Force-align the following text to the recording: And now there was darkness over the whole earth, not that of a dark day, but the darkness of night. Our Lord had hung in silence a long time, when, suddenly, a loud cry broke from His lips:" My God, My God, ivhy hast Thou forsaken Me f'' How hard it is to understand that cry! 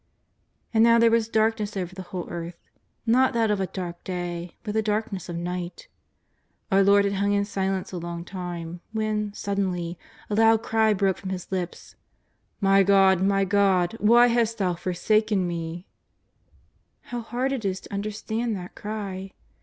And 0.73 0.83
now 0.83 0.97
there 0.97 1.11
was 1.11 1.27
darkness 1.29 1.77
over 1.77 1.93
the 1.93 2.01
whole 2.01 2.27
earth, 2.27 2.57
not 3.05 3.33
that 3.33 3.51
of 3.51 3.59
a 3.59 3.67
dark 3.67 4.03
day, 4.03 4.57
but 4.63 4.73
the 4.73 4.81
darkness 4.81 5.29
of 5.29 5.35
night. 5.35 5.87
Our 6.71 6.81
Lord 6.81 7.05
had 7.05 7.13
hung 7.13 7.33
in 7.33 7.45
silence 7.45 7.91
a 7.91 7.99
long 7.99 8.25
time, 8.25 8.81
when, 8.93 9.31
suddenly, 9.33 9.99
a 10.27 10.33
loud 10.33 10.63
cry 10.63 10.93
broke 10.95 11.17
from 11.19 11.29
His 11.29 11.51
lips:" 11.51 11.97
My 12.61 12.81
God, 12.81 13.21
My 13.21 13.45
God, 13.45 13.91
ivhy 14.01 14.29
hast 14.31 14.57
Thou 14.57 14.73
forsaken 14.73 15.47
Me 15.47 15.85
f'' 17.05 17.09
How 17.11 17.21
hard 17.21 17.51
it 17.51 17.63
is 17.63 17.79
to 17.81 17.93
understand 17.93 18.55
that 18.55 18.73
cry! 18.73 19.33